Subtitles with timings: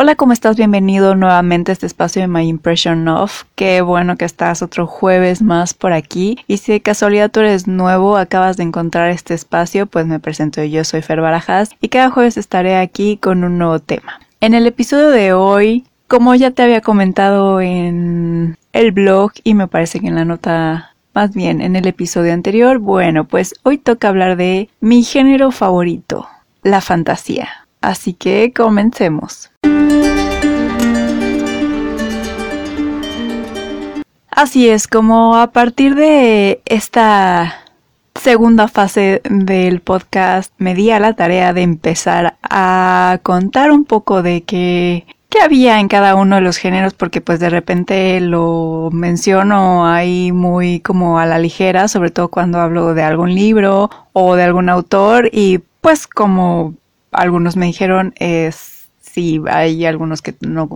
[0.00, 0.56] Hola, ¿cómo estás?
[0.56, 3.46] Bienvenido nuevamente a este espacio de My Impression Of.
[3.56, 6.38] Qué bueno que estás otro jueves más por aquí.
[6.46, 10.62] Y si de casualidad tú eres nuevo, acabas de encontrar este espacio, pues me presento
[10.62, 14.20] yo, soy Fer Barajas y cada jueves estaré aquí con un nuevo tema.
[14.40, 19.66] En el episodio de hoy, como ya te había comentado en el blog y me
[19.66, 24.10] parece que en la nota más bien en el episodio anterior, bueno, pues hoy toca
[24.10, 26.28] hablar de mi género favorito,
[26.62, 27.48] la fantasía.
[27.80, 29.50] Así que comencemos.
[34.38, 37.56] Así es, como a partir de esta
[38.14, 44.22] segunda fase del podcast me di a la tarea de empezar a contar un poco
[44.22, 48.90] de qué, qué había en cada uno de los géneros porque pues de repente lo
[48.92, 54.36] menciono ahí muy como a la ligera, sobre todo cuando hablo de algún libro o
[54.36, 56.74] de algún autor y pues como
[57.10, 58.77] algunos me dijeron es
[59.18, 60.68] sí hay algunos que no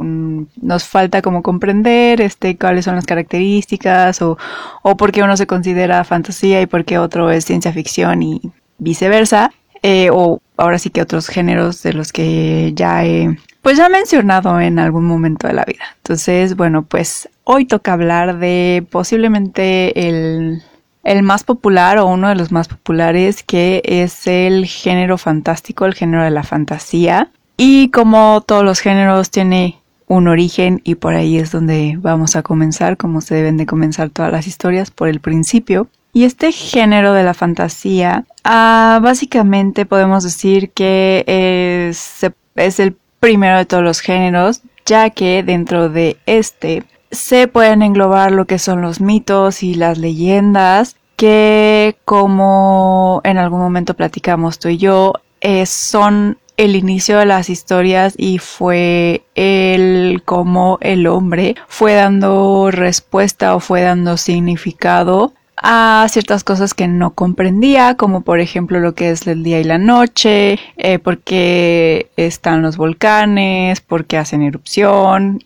[0.60, 4.37] nos falta como comprender este cuáles son las características o,
[4.82, 8.40] o por qué uno se considera fantasía y por qué otro es ciencia ficción y
[8.79, 13.87] viceversa eh, o ahora sí que otros géneros de los que ya he pues ya
[13.87, 18.85] he mencionado en algún momento de la vida entonces bueno pues hoy toca hablar de
[18.90, 20.63] posiblemente el
[21.04, 25.95] el más popular o uno de los más populares que es el género fantástico, el
[25.95, 27.30] género de la fantasía.
[27.56, 32.42] Y como todos los géneros tiene un origen y por ahí es donde vamos a
[32.42, 35.88] comenzar, como se deben de comenzar todas las historias, por el principio.
[36.12, 42.20] Y este género de la fantasía, ah, básicamente podemos decir que es,
[42.56, 48.32] es el primero de todos los géneros, ya que dentro de este se pueden englobar
[48.32, 54.68] lo que son los mitos y las leyendas, que como en algún momento platicamos tú
[54.68, 61.57] y yo, eh, son el inicio de las historias y fue el cómo el hombre
[61.66, 68.38] fue dando respuesta o fue dando significado a ciertas cosas que no comprendía, como por
[68.38, 73.81] ejemplo lo que es el día y la noche, eh, por qué están los volcanes,
[73.81, 75.44] por qué hacen erupción,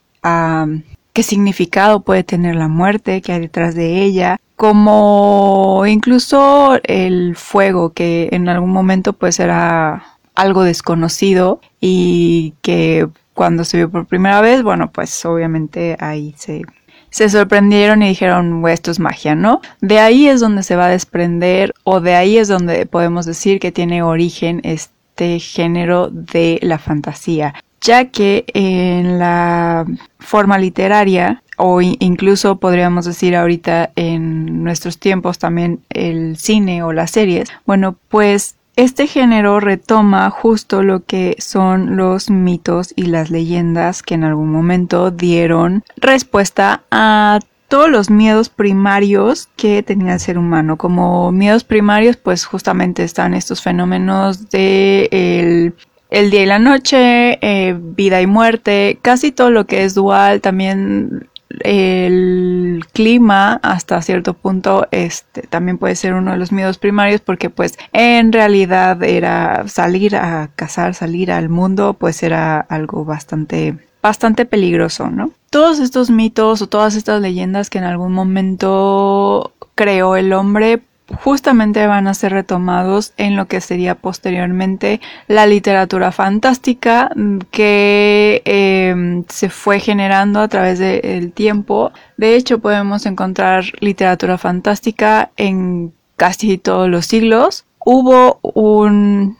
[1.15, 7.93] qué significado puede tener la muerte, qué hay detrás de ella, como incluso el fuego
[7.93, 14.41] que en algún momento pues era algo desconocido y que cuando se vio por primera
[14.41, 16.63] vez, bueno, pues obviamente ahí se,
[17.11, 19.61] se sorprendieron y dijeron, esto es magia, ¿no?
[19.81, 23.59] De ahí es donde se va a desprender o de ahí es donde podemos decir
[23.59, 29.87] que tiene origen este género de la fantasía, ya que en la
[30.19, 37.11] forma literaria o incluso podríamos decir ahorita en nuestros tiempos también el cine o las
[37.11, 44.03] series, bueno, pues este género retoma justo lo que son los mitos y las leyendas
[44.03, 50.39] que en algún momento dieron respuesta a todos los miedos primarios que tenía el ser
[50.39, 50.77] humano.
[50.77, 55.73] Como miedos primarios, pues justamente están estos fenómenos de
[56.11, 60.41] el, día y la noche, eh, vida y muerte, casi todo lo que es dual,
[60.41, 61.29] también
[61.61, 67.51] el clima hasta cierto punto este también puede ser uno de los miedos primarios porque
[67.51, 74.45] pues en realidad era salir a cazar, salir al mundo pues era algo bastante bastante
[74.45, 75.33] peligroso, ¿no?
[75.51, 80.83] Todos estos mitos o todas estas leyendas que en algún momento creó el hombre
[81.15, 87.11] justamente van a ser retomados en lo que sería posteriormente la literatura fantástica
[87.51, 91.93] que em, se fue generando a través del tiempo.
[92.17, 97.65] De hecho, podemos encontrar literatura fantástica en casi todos los siglos.
[97.79, 99.37] Hubo un,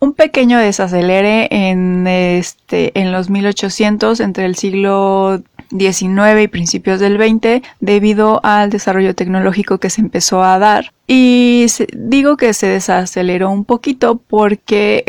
[0.00, 7.18] un, pequeño desacelere en, este, en los 1800 entre el siglo 19 y principios del
[7.18, 10.92] 20 debido al desarrollo tecnológico que se empezó a dar.
[11.06, 15.04] Y digo que se desaceleró un poquito porque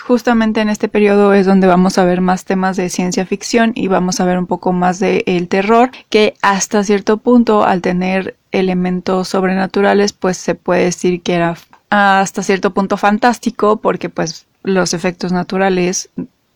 [0.00, 3.88] justamente en este periodo es donde vamos a ver más temas de ciencia ficción y
[3.88, 8.36] vamos a ver un poco más del el terror que hasta cierto punto al tener
[8.52, 11.56] elementos sobrenaturales pues se puede decir que era
[11.88, 16.10] hasta cierto punto fantástico porque pues los efectos naturales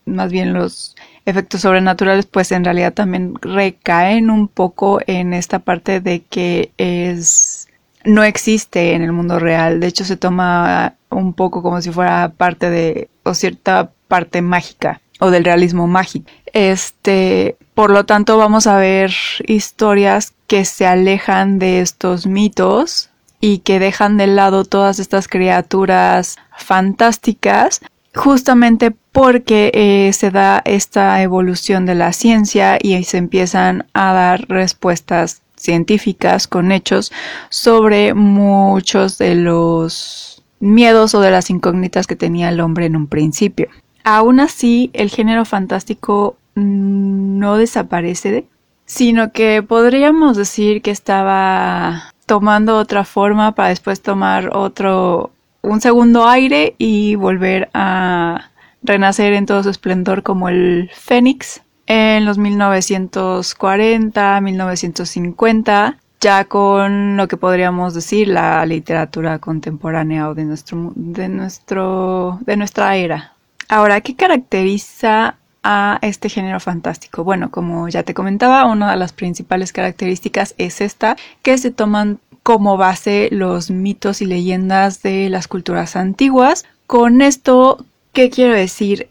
[0.04, 0.93] más bien los
[1.26, 7.68] efectos sobrenaturales, pues en realidad también recaen un poco en esta parte de que es
[8.04, 9.80] no existe en el mundo real.
[9.80, 15.00] De hecho, se toma un poco como si fuera parte de o cierta parte mágica
[15.20, 16.30] o del realismo mágico.
[16.52, 19.12] Este, por lo tanto, vamos a ver
[19.46, 23.10] historias que se alejan de estos mitos
[23.40, 27.80] y que dejan de lado todas estas criaturas fantásticas
[28.14, 34.46] justamente porque eh, se da esta evolución de la ciencia y se empiezan a dar
[34.48, 37.12] respuestas científicas con hechos
[37.48, 43.06] sobre muchos de los miedos o de las incógnitas que tenía el hombre en un
[43.06, 43.68] principio.
[44.04, 48.46] Aún así, el género fantástico no desaparece,
[48.86, 55.32] sino que podríamos decir que estaba tomando otra forma para después tomar otro,
[55.64, 58.50] un segundo aire y volver a
[58.82, 67.28] renacer en todo su esplendor como el Fénix en los 1940, 1950, ya con lo
[67.28, 73.32] que podríamos decir la literatura contemporánea o de nuestro de nuestro de nuestra era.
[73.68, 77.24] Ahora, ¿qué caracteriza a este género fantástico?
[77.24, 82.20] Bueno, como ya te comentaba, una de las principales características es esta, que se toman
[82.44, 86.66] como base los mitos y leyendas de las culturas antiguas.
[86.86, 89.08] Con esto, ¿qué quiero decir?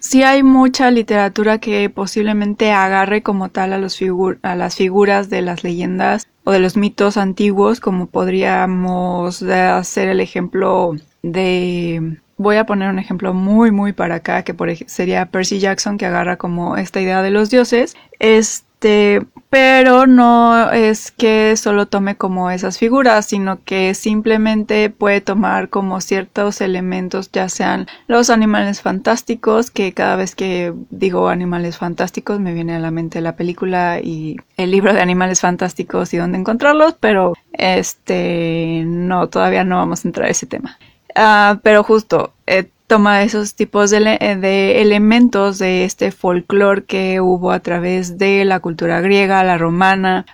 [0.00, 3.98] sí hay mucha literatura que posiblemente agarre como tal a, los
[4.42, 10.20] a las figuras de las leyendas o de los mitos antiguos, como podríamos hacer el
[10.20, 14.54] ejemplo de voy a poner un ejemplo muy muy para acá que
[14.86, 21.10] sería Percy Jackson que agarra como esta idea de los dioses este pero no es
[21.10, 27.48] que solo tome como esas figuras sino que simplemente puede tomar como ciertos elementos ya
[27.48, 32.90] sean los animales fantásticos que cada vez que digo animales fantásticos me viene a la
[32.90, 39.28] mente la película y el libro de animales fantásticos y dónde encontrarlos pero este no
[39.28, 40.78] todavía no vamos a entrar a ese tema.
[41.14, 47.60] Ah, pero justo eh, toma esos tipos de, elementos de este folclore que hubo a
[47.60, 50.24] través de la cultura griega, la romana,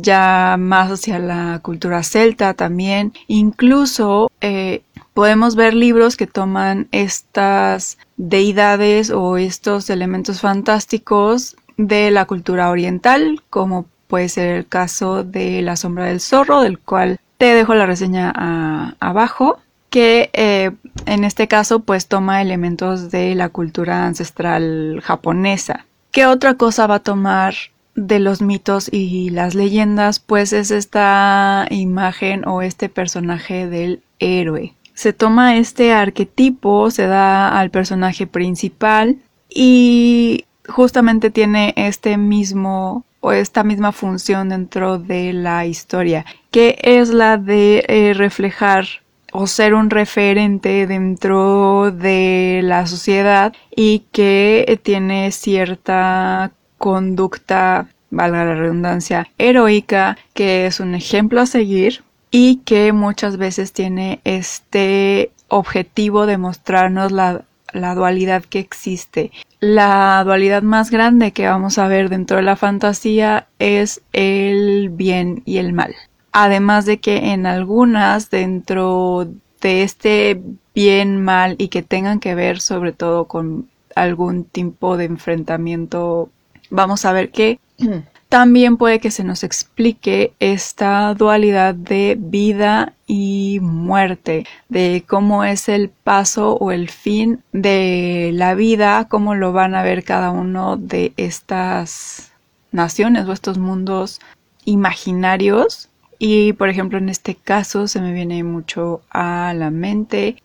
[0.00, 3.12] ya más hacia la cultura celta también.
[3.28, 12.24] Incluso eh, podemos ver libros que toman estas deidades o estos elementos fantásticos de la
[12.24, 17.54] cultura oriental, como puede ser el caso de La sombra del zorro, del cual te
[17.54, 19.58] dejo la reseña ah, abajo
[19.92, 20.70] que eh,
[21.04, 25.84] en este caso pues toma elementos de la cultura ancestral japonesa.
[26.10, 27.54] ¿Qué otra cosa va a tomar
[27.94, 30.18] de los mitos y las leyendas?
[30.18, 34.74] Pues es esta imagen o este personaje del héroe.
[34.94, 39.18] Se toma este arquetipo, se da al personaje principal
[39.50, 47.10] y justamente tiene este mismo o esta misma función dentro de la historia, que es
[47.10, 49.01] la de eh, reflejar
[49.32, 58.54] o ser un referente dentro de la sociedad y que tiene cierta conducta, valga la
[58.54, 66.26] redundancia, heroica, que es un ejemplo a seguir y que muchas veces tiene este objetivo
[66.26, 69.30] de mostrarnos la, la dualidad que existe.
[69.60, 75.42] La dualidad más grande que vamos a ver dentro de la fantasía es el bien
[75.44, 75.94] y el mal.
[76.32, 79.28] Además de que en algunas dentro
[79.60, 80.42] de este
[80.74, 86.30] bien mal y que tengan que ver sobre todo con algún tipo de enfrentamiento,
[86.70, 87.60] vamos a ver que
[88.30, 95.68] también puede que se nos explique esta dualidad de vida y muerte, de cómo es
[95.68, 100.78] el paso o el fin de la vida, cómo lo van a ver cada uno
[100.78, 102.32] de estas
[102.70, 104.18] naciones o estos mundos
[104.64, 105.90] imaginarios
[106.24, 110.36] y por ejemplo en este caso se me viene mucho a la mente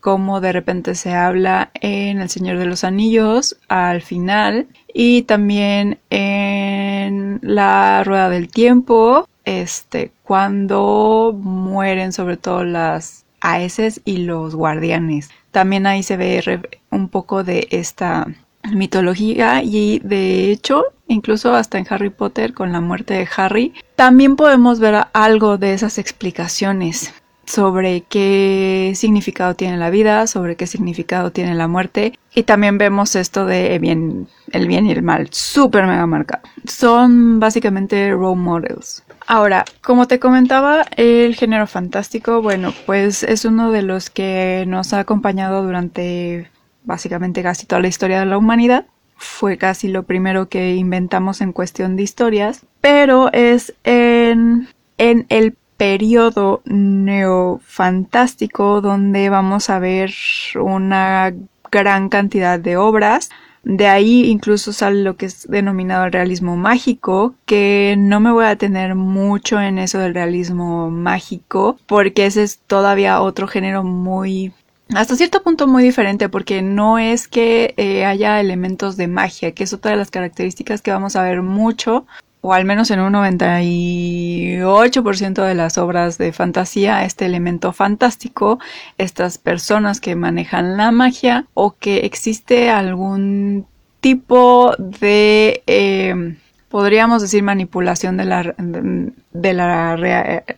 [0.00, 5.98] cómo de repente se habla en El Señor de los Anillos al final y también
[6.08, 15.30] en La Rueda del Tiempo, este, cuando mueren sobre todo las Aeses y los guardianes.
[15.50, 18.28] También ahí se ve un poco de esta
[18.70, 24.36] mitología y de hecho incluso hasta en Harry Potter con la muerte de Harry también
[24.36, 27.12] podemos ver algo de esas explicaciones
[27.44, 33.16] sobre qué significado tiene la vida, sobre qué significado tiene la muerte y también vemos
[33.16, 36.42] esto de bien, el bien y el mal, súper mega marcado.
[36.66, 39.02] Son básicamente role models.
[39.26, 44.92] Ahora, como te comentaba, el género fantástico, bueno, pues es uno de los que nos
[44.92, 46.50] ha acompañado durante
[46.84, 48.86] básicamente casi toda la historia de la humanidad.
[49.16, 55.56] Fue casi lo primero que inventamos en cuestión de historias, pero es en, en el
[55.76, 60.12] periodo neofantástico donde vamos a ver
[60.60, 61.32] una
[61.72, 63.30] gran cantidad de obras.
[63.64, 68.46] De ahí incluso sale lo que es denominado el realismo mágico, que no me voy
[68.46, 74.52] a tener mucho en eso del realismo mágico, porque ese es todavía otro género muy
[74.94, 79.64] hasta cierto punto muy diferente porque no es que eh, haya elementos de magia, que
[79.64, 82.06] es otra de las características que vamos a ver mucho,
[82.40, 88.58] o al menos en un 98% de las obras de fantasía, este elemento fantástico,
[88.98, 93.66] estas personas que manejan la magia o que existe algún
[94.00, 95.62] tipo de...
[95.66, 96.36] Eh,
[96.68, 99.96] podríamos decir manipulación de la, de la,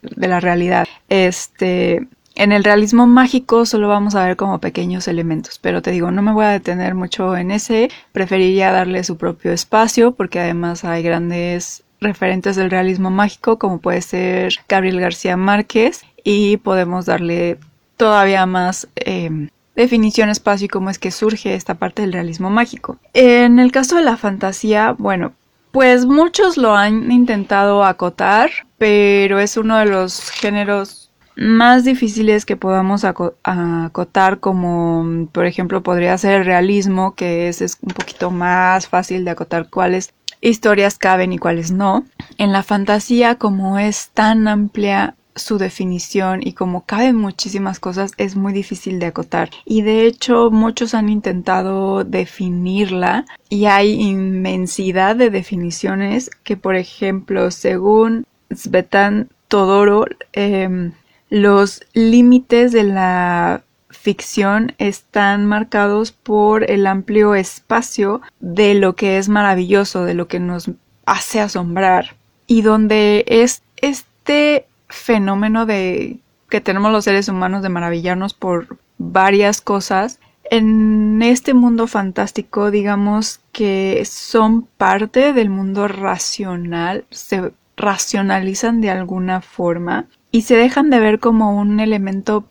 [0.00, 0.86] de la realidad.
[1.08, 6.10] Este, en el realismo mágico solo vamos a ver como pequeños elementos, pero te digo,
[6.10, 10.84] no me voy a detener mucho en ese, preferiría darle su propio espacio porque además
[10.84, 17.58] hay grandes referentes del realismo mágico como puede ser Gabriel García Márquez y podemos darle
[17.96, 22.98] todavía más eh, definición, espacio y cómo es que surge esta parte del realismo mágico.
[23.12, 25.32] En el caso de la fantasía, bueno,
[25.70, 31.03] pues muchos lo han intentado acotar, pero es uno de los géneros
[31.36, 37.78] más difíciles que podamos acotar como por ejemplo podría ser el realismo que es, es,
[37.82, 42.04] un poquito más fácil de acotar cuáles historias caben y cuáles no.
[42.38, 48.36] En la fantasía como es tan amplia su definición y como caben muchísimas cosas es
[48.36, 55.30] muy difícil de acotar y de hecho muchos han intentado definirla y hay inmensidad de
[55.30, 60.92] definiciones que por ejemplo según Svetan Todoro em,
[61.31, 69.28] los límites de la ficción están marcados por el amplio espacio de lo que es
[69.28, 70.71] maravilloso, de lo que nos
[71.07, 72.16] hace asombrar
[72.47, 76.19] y donde es este fenómeno de
[76.50, 80.21] que tenemos los seres humanos de maravillarnos por varias cosas.
[80.50, 89.40] En este mundo fantástico, digamos que son parte del mundo racional, se racionalizan de alguna
[89.40, 92.44] forma y se dejan de ver como un elemento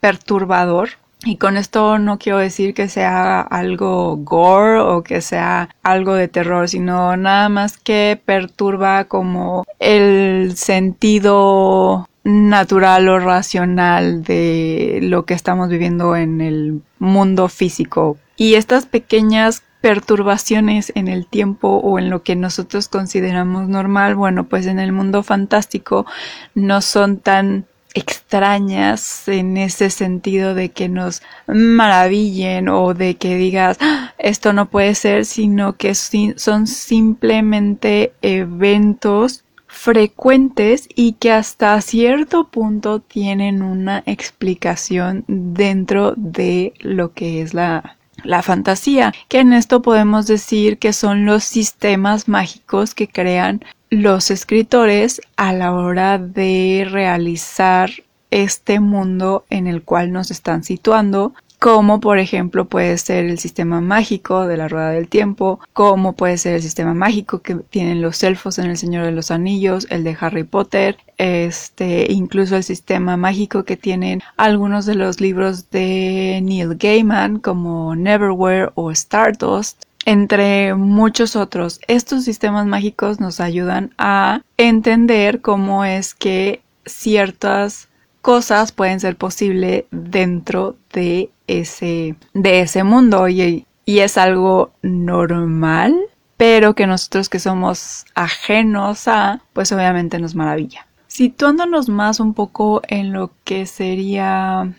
[0.00, 0.88] perturbador
[1.24, 6.26] y con esto no quiero decir que sea algo gore o que sea algo de
[6.26, 15.34] terror, sino nada más que perturba como el sentido natural o racional de lo que
[15.34, 18.16] estamos viviendo en el mundo físico.
[18.36, 24.44] Y estas pequeñas perturbaciones en el tiempo o en lo que nosotros consideramos normal, bueno,
[24.44, 26.06] pues en el mundo fantástico
[26.54, 33.78] no son tan extrañas en ese sentido de que nos maravillen o de que digas
[33.80, 42.48] ah, esto no puede ser, sino que son simplemente eventos frecuentes y que hasta cierto
[42.48, 49.82] punto tienen una explicación dentro de lo que es la, la fantasía, que en esto
[49.82, 56.86] podemos decir que son los sistemas mágicos que crean los escritores a la hora de
[56.88, 57.90] realizar
[58.30, 63.82] este mundo en el cual nos están situando, como por ejemplo puede ser el sistema
[63.82, 68.22] mágico de la rueda del tiempo, como puede ser el sistema mágico que tienen los
[68.22, 73.18] elfos en el Señor de los Anillos, el de Harry Potter, este, incluso el sistema
[73.18, 80.74] mágico que tienen algunos de los libros de Neil Gaiman como Neverwhere o Stardust entre
[80.74, 81.78] muchos otros.
[81.88, 87.89] Estos sistemas mágicos nos ayudan a entender cómo es que ciertas
[88.22, 95.96] cosas pueden ser posibles dentro de ese, de ese mundo y, y es algo normal,
[96.36, 100.86] pero que nosotros que somos ajenos a, pues obviamente nos maravilla.
[101.06, 104.72] Situándonos más un poco en lo que sería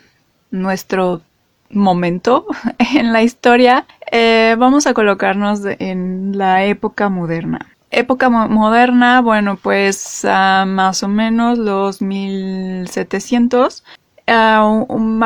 [0.49, 1.21] nuestro
[1.69, 2.45] momento
[2.95, 7.70] en la historia, eh, vamos a colocarnos en la época moderna.
[7.91, 13.83] Época moderna, bueno, pues más o menos los 1700,
[14.27, 14.63] a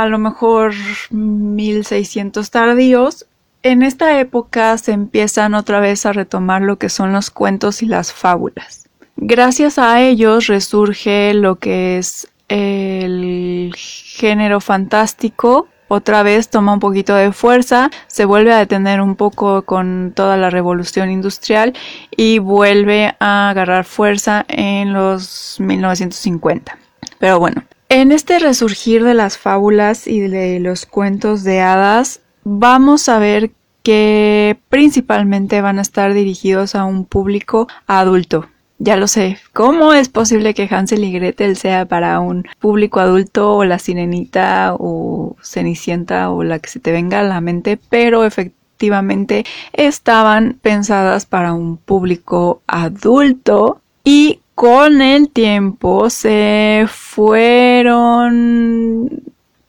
[0.09, 0.73] lo mejor
[1.11, 3.27] 1600 tardíos.
[3.61, 7.85] En esta época se empiezan otra vez a retomar lo que son los cuentos y
[7.85, 8.89] las fábulas.
[9.15, 17.15] Gracias a ellos resurge lo que es el género fantástico otra vez toma un poquito
[17.15, 21.73] de fuerza, se vuelve a detener un poco con toda la revolución industrial
[22.15, 26.77] y vuelve a agarrar fuerza en los 1950.
[27.19, 33.07] Pero bueno, en este resurgir de las fábulas y de los cuentos de hadas, vamos
[33.09, 33.51] a ver
[33.83, 38.47] que principalmente van a estar dirigidos a un público adulto,
[38.77, 39.39] ya lo sé.
[39.53, 44.75] ¿Cómo es posible que Hansel y Gretel sea para un público adulto o la sirenita
[44.77, 47.79] o cenicienta o la que se te venga a la mente?
[47.89, 58.13] Pero efectivamente estaban pensadas para un público adulto y con el tiempo se fueron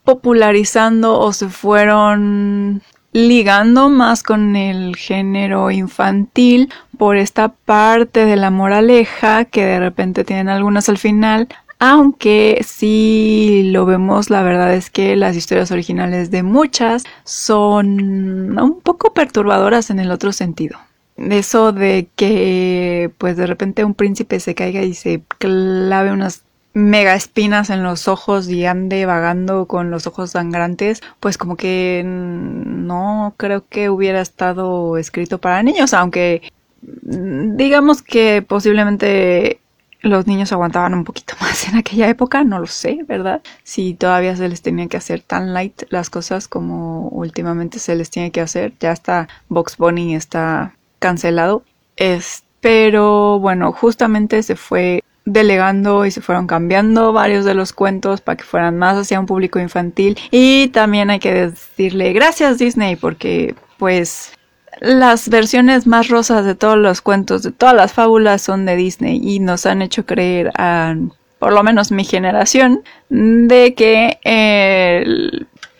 [0.03, 2.81] popularizando o se fueron
[3.17, 10.23] ligando más con el género infantil por esta parte de la moraleja que de repente
[10.23, 11.47] tienen algunas al final.
[11.79, 18.81] Aunque si lo vemos, la verdad es que las historias originales de muchas son un
[18.81, 20.77] poco perturbadoras en el otro sentido.
[21.17, 26.43] Eso de que pues de repente un príncipe se caiga y se clave unas
[26.77, 32.03] mega espinas en los ojos y ande vagando con los ojos sangrantes, pues como que
[32.05, 39.59] no creo que hubiera estado escrito para niños, aunque digamos que posiblemente
[40.01, 43.41] los niños aguantaban un poquito más en aquella época, no lo sé, ¿verdad?
[43.63, 48.11] Si todavía se les tenía que hacer tan light las cosas como últimamente se les
[48.11, 51.63] tiene que hacer, ya está Box Bunny está cancelado.
[51.95, 58.21] Es, pero bueno, justamente se fue delegando y se fueron cambiando varios de los cuentos
[58.21, 60.17] para que fueran más hacia un público infantil.
[60.31, 64.31] Y también hay que decirle gracias Disney porque pues
[64.79, 69.19] las versiones más rosas de todos los cuentos, de todas las fábulas son de Disney
[69.21, 70.95] y nos han hecho creer a
[71.39, 74.17] por lo menos mi generación de que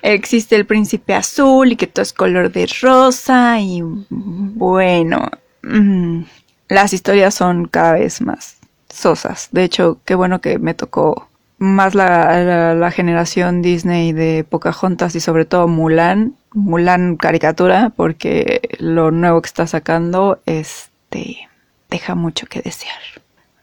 [0.01, 5.29] existe el príncipe azul y que todo es color de rosa y bueno,
[5.63, 6.23] mm,
[6.67, 8.56] las historias son cada vez más
[8.97, 9.49] sosas.
[9.51, 11.27] De hecho, qué bueno que me tocó
[11.59, 19.41] más la, generación Disney de Pocahontas y sobre todo Mulan, Mulan caricatura, porque lo nuevo
[19.41, 21.49] que está sacando este
[21.89, 22.97] deja mucho que desear.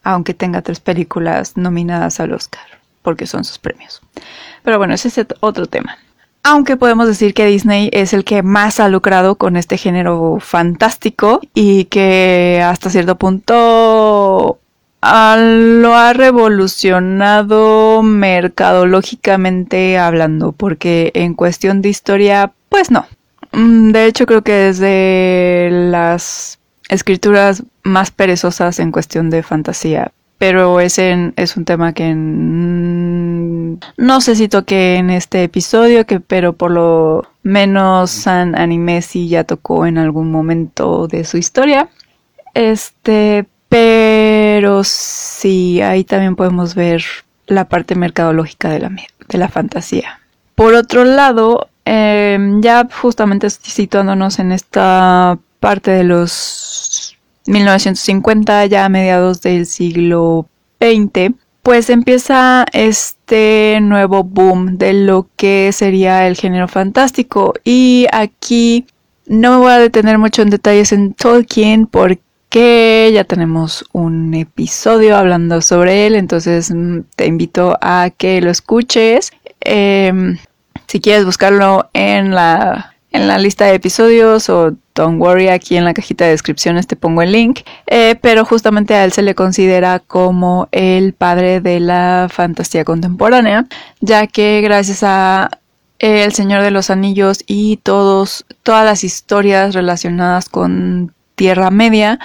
[0.03, 2.67] Aunque tenga tres películas nominadas al Oscar,
[3.03, 4.03] porque son sus premios.
[4.63, 5.99] Pero bueno, ese es otro tema.
[6.43, 11.41] Aunque podemos decir que Disney es el que más ha lucrado con este género fantástico
[11.55, 14.59] y que hasta cierto punto
[15.05, 23.07] lo ha revolucionado mercadológicamente hablando, porque en cuestión de historia, pues no.
[23.53, 26.59] Mm, de hecho, creo que desde las
[26.89, 32.15] escrituras más perezosas en cuestión de fantasía, pero ese es un tema que
[33.97, 39.29] no sé si toqué en este episodio, que pero por lo menos San Anime sí
[39.29, 41.89] ya tocó en algún momento de su historia.
[42.55, 47.03] Este, pero sí, ahí también podemos ver
[47.49, 48.93] la parte mercadológica de la,
[49.29, 50.21] de la fantasía.
[50.55, 58.89] Por otro lado, em, ya justamente situándonos en esta parte de los 1950, ya a
[58.89, 60.47] mediados del siglo
[60.81, 61.35] XX,
[61.65, 67.55] pues empieza este nuevo boom de lo que sería el género fantástico.
[67.65, 68.87] Y aquí
[69.27, 72.23] no me voy a detener mucho en detalles en Tolkien porque
[72.55, 78.49] que ya tenemos un episodio hablando sobre él, entonces mm, te invito a que lo
[78.49, 79.33] escuches.
[79.59, 80.39] Em,
[80.87, 85.85] si quieres buscarlo en la, en la lista de episodios o don't worry, aquí en
[85.85, 89.35] la cajita de descripciones te pongo el link, eh, pero justamente a él se le
[89.35, 93.67] considera como el padre de la fantasía contemporánea,
[94.01, 95.59] ya que gracias a
[95.99, 102.19] El Señor de los Anillos y todos, todas las historias relacionadas con Tierra Media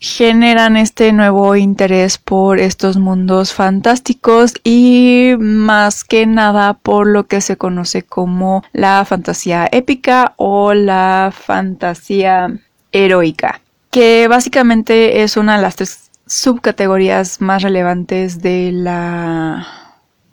[0.00, 7.40] generan este nuevo interés por estos mundos fantásticos y más que nada por lo que
[7.40, 12.58] se conoce como la fantasía épica o la fantasía
[12.92, 19.66] heroica, que básicamente es una de las tres subcategorías más relevantes de la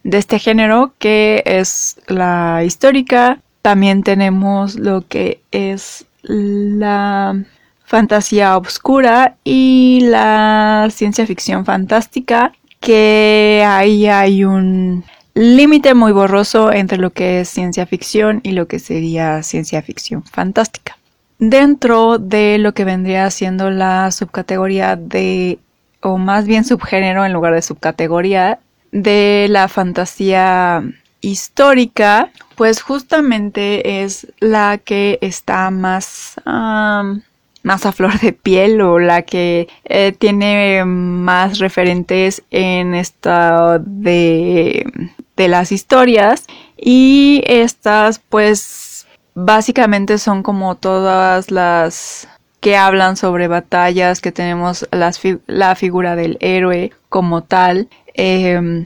[0.04, 3.39] de este género que es la histórica.
[3.62, 7.41] También tenemos lo que es la
[7.93, 15.03] fantasía oscura y la ciencia ficción fantástica, que ahí hay un
[15.36, 20.23] límite muy borroso entre lo que es ciencia ficción y lo que sería ciencia ficción
[20.23, 20.97] fantástica.
[21.38, 25.60] Dentro de lo que vendría siendo la subcategoría de,
[26.01, 28.58] o más bien subgénero en lugar de subcategoría,
[28.91, 30.84] de la fantasía
[31.21, 36.34] histórica, pues justamente es la que está más
[37.63, 44.86] más a flor de piel o la que eh, tiene más referentes en esta de,
[45.36, 46.45] de las historias
[46.78, 52.28] y estas pues básicamente son como todas las
[52.60, 57.89] que hablan sobre batallas, que tenemos la figura del héroe como tal.
[58.13, 58.86] Em,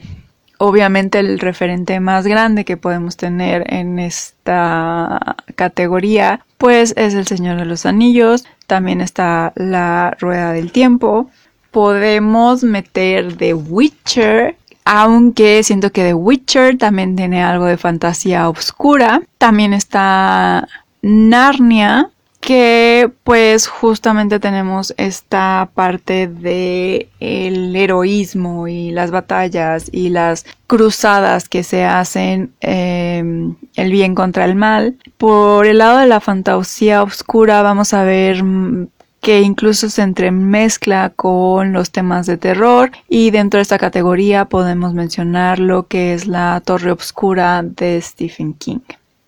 [0.58, 7.56] obviamente el referente más grande que podemos tener en esta categoría pues es el Señor
[7.56, 11.30] de los Anillos, también está la Rueda del Tiempo,
[11.70, 14.56] podemos meter The Witcher
[14.90, 19.20] aunque siento que The Witcher también tiene algo de fantasía oscura.
[19.36, 20.66] También está
[21.02, 22.08] Narnia,
[22.40, 31.48] que pues justamente tenemos esta parte de el heroísmo y las batallas y las cruzadas
[31.48, 34.96] que se hacen em, el bien contra el mal.
[35.16, 38.88] Por el lado de la fantasía oscura vamos a ver mm,
[39.20, 44.94] que incluso se entremezcla con los temas de terror y dentro de esta categoría podemos
[44.94, 48.78] mencionar lo que es la Torre Obscura de Stephen King.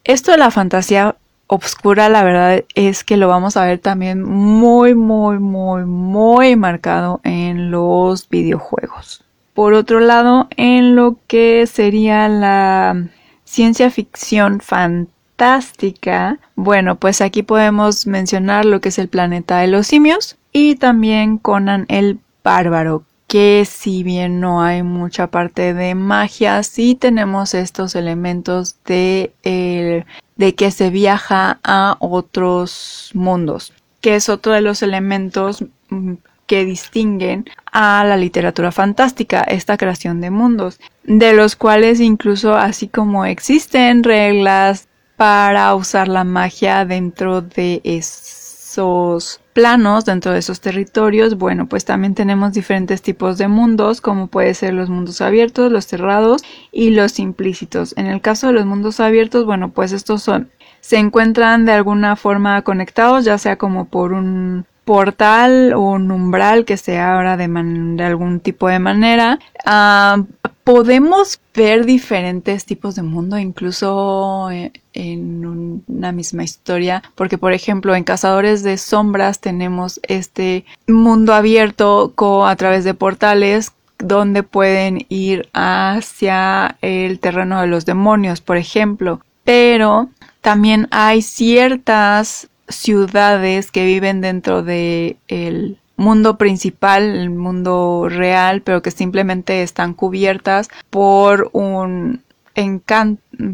[0.05, 1.17] Esto de la fantasía
[1.53, 7.21] obscura, la verdad es que lo vamos a ver también muy, muy, muy, muy marcado
[7.25, 9.25] en los videojuegos.
[9.53, 13.05] Por otro lado, en lo que sería la
[13.43, 19.89] ciencia ficción fantástica, bueno, pues aquí podemos mencionar lo que es el planeta de los
[19.89, 26.63] simios y también Conan el Bárbaro, que si bien no hay mucha parte de magia,
[26.63, 30.05] sí tenemos estos elementos de el
[30.41, 36.15] de que se viaja a otros mundos, que es otro de los elementos mm,
[36.47, 42.89] que distinguen a la literatura fantástica, esta creación de mundos, de los cuales incluso así
[42.89, 51.37] como existen reglas para usar la magia dentro de esos planos, dentro de esos territorios,
[51.37, 55.87] bueno, pues también tenemos diferentes tipos de mundos, como puede ser los mundos abiertos, los
[55.87, 57.95] cerrados y los implícitos.
[57.97, 62.17] En el caso de los mundos abiertos, bueno, pues estos son se encuentran de alguna
[62.17, 67.47] forma conectados, ya sea como por un portal o un umbral que se abra de,
[67.49, 69.39] de algún tipo de manera.
[69.65, 70.25] Ah,
[70.71, 78.05] podemos ver diferentes tipos de mundo, incluso en, una misma historia, porque por ejemplo en
[78.05, 82.15] Cazadores de Sombras tenemos este mundo abierto
[82.47, 89.21] a través de portales donde pueden ir hacia el terreno de los demonios, por ejemplo.
[89.43, 90.09] Pero
[90.41, 98.81] también hay ciertas ciudades que viven dentro del el mundo principal, el mundo real, pero
[98.81, 102.23] que simplemente están cubiertas por un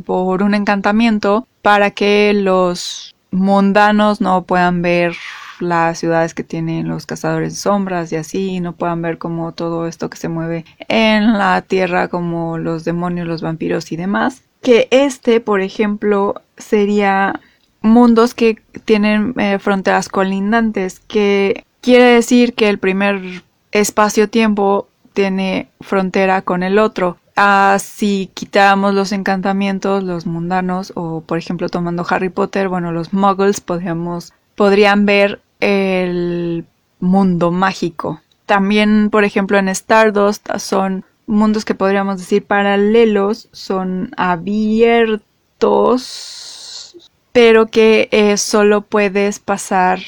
[0.05, 5.15] por un encantamiento para que los mundanos no puedan ver
[5.61, 9.87] las ciudades que tienen los cazadores de sombras y así, no puedan ver como todo
[9.87, 14.43] esto que se mueve en la tierra, como los demonios, los vampiros y demás.
[14.63, 17.41] Que este, por ejemplo, sería
[17.81, 26.43] mundos que tienen eh, fronteras colindantes, que quiere decir que el primer espacio-tiempo tiene frontera
[26.43, 27.17] con el otro.
[27.37, 33.13] Ah, si quitamos los encantamientos, los mundanos, o por ejemplo tomando Harry Potter, bueno, los
[33.13, 36.65] muggles podríamos, podrían ver el
[36.99, 38.21] mundo mágico.
[38.47, 45.23] También, por ejemplo, en Stardust son mundos que podríamos decir paralelos, son abiertos,
[47.31, 50.01] pero que eh, solo puedes pasar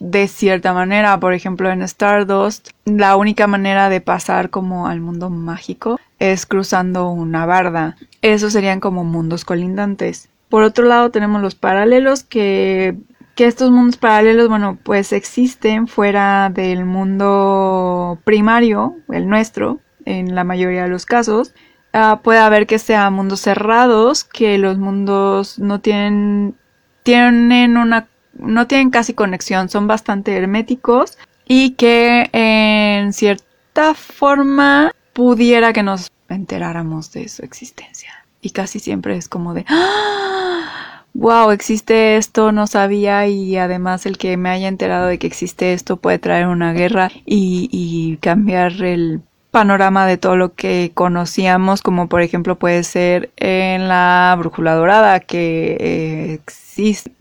[0.00, 1.18] de cierta manera.
[1.20, 7.10] Por ejemplo, en Stardust, la única manera de pasar como al mundo mágico es cruzando
[7.10, 7.96] una barda.
[8.22, 10.28] Esos serían como mundos colindantes.
[10.48, 12.96] Por otro lado, tenemos los paralelos que
[13.38, 20.42] que estos mundos paralelos, bueno, pues existen fuera del mundo primario, el nuestro, en la
[20.42, 21.54] mayoría de los casos.
[21.92, 26.56] Ah, puede haber que sean mundos cerrados, que los mundos no tienen,
[27.04, 28.08] tienen una,
[28.38, 36.10] no tienen casi conexión, son bastante herméticos y que en cierta forma pudiera que nos
[36.28, 38.12] enteráramos de su existencia.
[38.40, 41.04] Y casi siempre es como de, ¡Ah!
[41.14, 45.72] wow, existe esto, no sabía y además el que me haya enterado de que existe
[45.72, 51.82] esto puede traer una guerra y, y cambiar el panorama de todo lo que conocíamos,
[51.82, 56.40] como por ejemplo puede ser en la brújula dorada, que eh,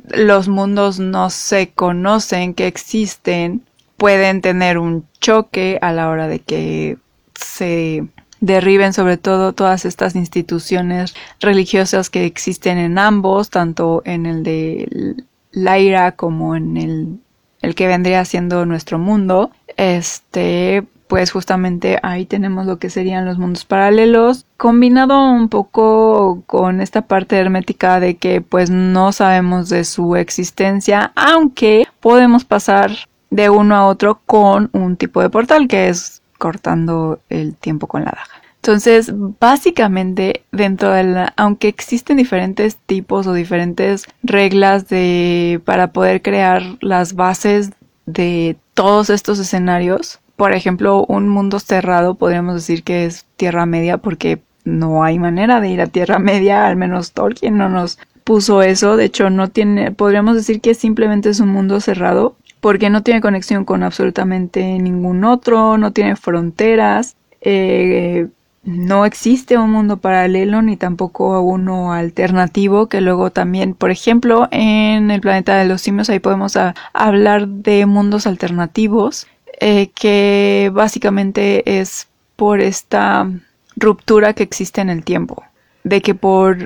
[0.10, 3.64] los mundos no se conocen, que existen,
[3.98, 6.98] pueden tener un choque a la hora de que
[7.34, 8.08] se
[8.40, 15.16] derriben sobre todo todas estas instituciones religiosas que existen en ambos, tanto en el de
[15.52, 17.20] Laira como en el,
[17.62, 19.52] el que vendría siendo nuestro mundo.
[19.76, 26.82] Este, pues justamente ahí tenemos lo que serían los mundos paralelos, combinado un poco con
[26.82, 32.92] esta parte hermética de que pues no sabemos de su existencia, aunque podemos pasar
[33.30, 38.04] de uno a otro con un tipo de portal que es cortando el tiempo con
[38.04, 38.48] la daga.
[38.58, 46.22] Entonces, básicamente, dentro de la, aunque existen diferentes tipos o diferentes reglas de, para poder
[46.22, 47.72] crear las bases
[48.06, 53.98] de todos estos escenarios, por ejemplo, un mundo cerrado podríamos decir que es Tierra Media
[53.98, 58.62] porque no hay manera de ir a Tierra Media, al menos Tolkien no nos puso
[58.62, 63.02] eso, de hecho no tiene, podríamos decir que simplemente es un mundo cerrado porque no
[63.02, 68.28] tiene conexión con absolutamente ningún otro, no tiene fronteras, eh,
[68.64, 75.10] no existe un mundo paralelo ni tampoco uno alternativo que luego también, por ejemplo, en
[75.10, 76.58] el planeta de los simios ahí podemos
[76.94, 79.26] hablar de mundos alternativos
[79.60, 83.30] eh, que básicamente es por esta
[83.76, 85.44] ruptura que existe en el tiempo,
[85.84, 86.58] de que por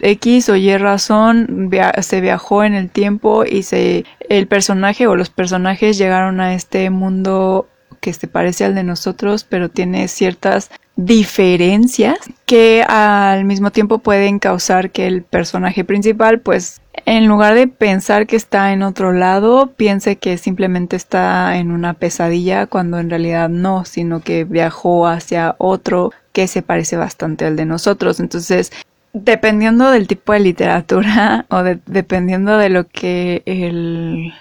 [0.00, 5.30] X o Y razón se viajó en el tiempo y se el personaje o los
[5.30, 7.68] personajes llegaron a este mundo
[8.00, 14.38] que se parece al de nosotros, pero tiene ciertas diferencias que al mismo tiempo pueden
[14.38, 19.72] causar que el personaje principal pues en lugar de pensar que está en otro lado,
[19.76, 25.54] piense que simplemente está en una pesadilla cuando en realidad no, sino que viajó hacia
[25.58, 28.20] otro que se parece bastante al de nosotros.
[28.20, 28.72] Entonces,
[29.12, 34.32] dependiendo del tipo de literatura o dependiendo de lo que el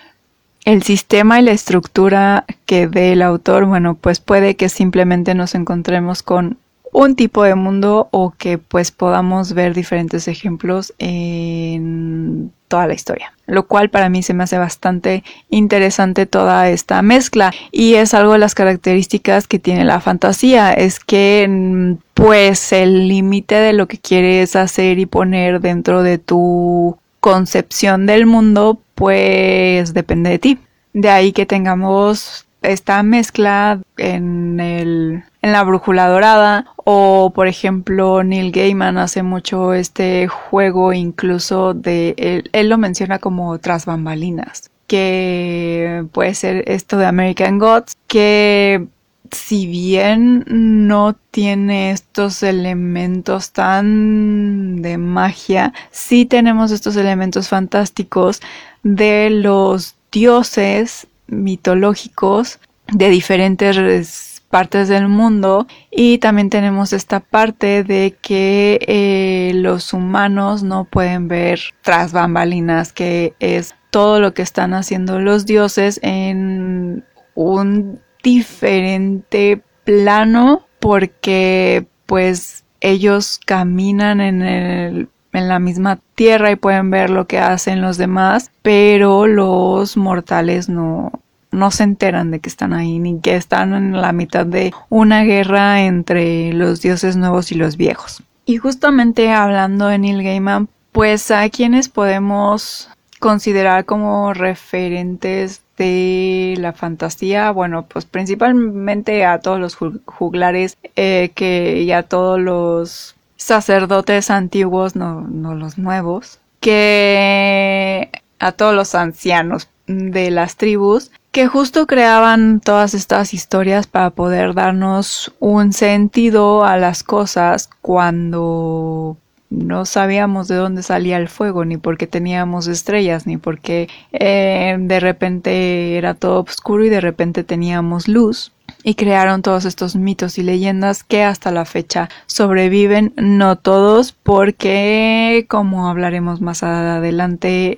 [0.66, 5.54] el sistema y la estructura que dé el autor, bueno, pues puede que simplemente nos
[5.54, 6.58] encontremos con
[6.96, 13.34] un tipo de mundo o que pues podamos ver diferentes ejemplos en toda la historia,
[13.48, 18.32] lo cual para mí se me hace bastante interesante toda esta mezcla y es algo
[18.32, 23.98] de las características que tiene la fantasía, es que pues el límite de lo que
[23.98, 30.60] quieres hacer y poner dentro de tu concepción del mundo pues depende de ti.
[30.94, 38.24] De ahí que tengamos esta mezcla en el en la brújula dorada o por ejemplo
[38.24, 42.16] Neil Gaiman hace mucho este juego incluso de
[42.52, 48.88] él, lo menciona como tras bambalinas que puede ser esto de American Gods que
[49.32, 58.42] si bien no tiene estos elementos tan de magia, sí tenemos estos elementos fantásticos
[58.84, 68.16] de los dioses mitológicos de diferentes partes del mundo y también tenemos esta parte de
[68.22, 74.74] que eh, los humanos no pueden ver tras bambalinas que es todo lo que están
[74.74, 85.60] haciendo los dioses en un diferente plano porque pues ellos caminan en el en la
[85.60, 91.12] misma tierra y pueden ver lo que hacen los demás, pero los mortales no,
[91.56, 95.24] no se enteran de que están ahí, ni que están en la mitad de una
[95.24, 98.22] guerra entre los dioses nuevos y los viejos.
[98.46, 102.90] Y justamente hablando de Neil Gaiman, pues a quienes podemos
[103.20, 111.82] considerar como referentes de la fantasía, bueno, pues principalmente a todos los juglares eh, que
[111.82, 119.70] y a todos los sacerdotes antiguos, no, no los nuevos, que a todos los ancianos
[119.88, 126.78] de las tribus, que justo creaban todas estas historias para poder darnos un sentido a
[126.78, 129.18] las cosas cuando
[129.50, 133.90] no sabíamos de dónde salía el fuego, ni por qué teníamos estrellas, ni por qué
[134.14, 138.54] eh, de repente era todo oscuro y de repente teníamos luz
[138.88, 145.48] y crearon todos estos mitos y leyendas que hasta la fecha sobreviven, no todos, porque
[145.50, 147.78] como hablaremos más adelante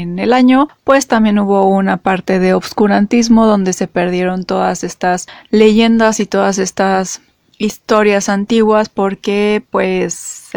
[0.00, 5.26] en el año, pues también hubo una parte de obscurantismo donde se perdieron todas estas
[5.50, 7.20] leyendas y todas estas
[7.58, 10.48] historias antiguas porque pues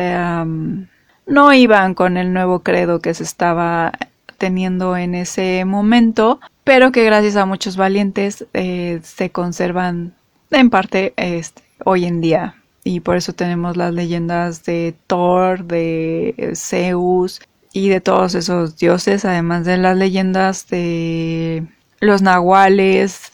[1.26, 3.92] no iban con el nuevo credo que se estaba
[4.38, 10.14] teniendo en ese momento pero que gracias a muchos valientes eh, se conservan
[10.52, 12.58] en parte este, hoy en día.
[12.84, 17.42] Y por eso tenemos las leyendas de Thor, de Zeus
[17.74, 21.66] y de todos esos dioses, además de las leyendas de
[22.02, 23.32] los nahuales,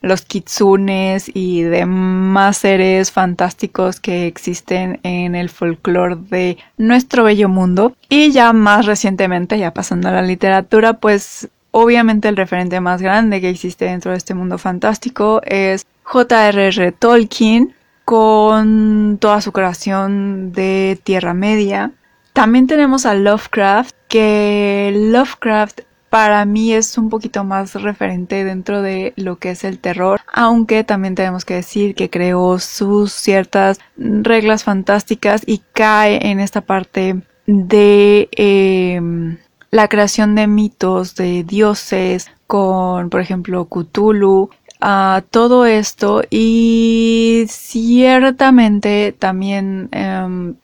[0.00, 7.94] los kitsunes y demás seres fantásticos que existen en el folclore de nuestro bello mundo.
[8.08, 13.40] Y ya más recientemente, ya pasando a la literatura, pues Obviamente el referente más grande
[13.40, 16.90] que existe dentro de este mundo fantástico es J.R.R.
[16.90, 17.72] Tolkien
[18.04, 21.92] con toda su creación de Tierra Media.
[22.32, 29.12] También tenemos a Lovecraft, que Lovecraft para mí es un poquito más referente dentro de
[29.14, 34.64] lo que es el terror, aunque también tenemos que decir que creó sus ciertas reglas
[34.64, 39.38] fantásticas y cae en esta parte de em,
[39.70, 44.50] la creación de mitos, de dioses, con, por ejemplo, Cthulhu.
[44.80, 50.54] a todo esto y ciertamente también em,